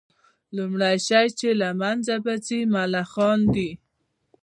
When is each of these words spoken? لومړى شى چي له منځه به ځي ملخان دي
لومړى 0.55 0.93
شى 1.07 1.23
چي 1.39 1.49
له 1.61 1.69
منځه 1.81 2.15
به 2.25 2.33
ځي 2.45 2.59
ملخان 2.73 3.39
دي 3.55 3.71